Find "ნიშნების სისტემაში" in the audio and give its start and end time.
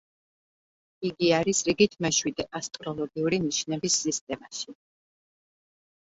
3.43-4.75